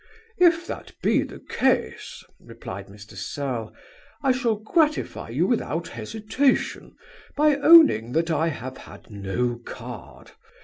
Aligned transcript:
'If 0.39 0.65
that 0.65 0.93
be 1.03 1.21
the 1.21 1.39
case 1.41 2.23
(replied 2.39 2.87
Mr 2.87 3.13
Serle) 3.15 3.71
I 4.23 4.31
shall 4.31 4.55
gratify 4.55 5.29
you 5.29 5.45
without 5.45 5.89
hesitation, 5.89 6.95
by 7.35 7.57
owning 7.57 8.13
that 8.13 8.31
I 8.31 8.47
have 8.47 8.77
had 8.77 9.11
no 9.11 9.59
card. 9.63 10.31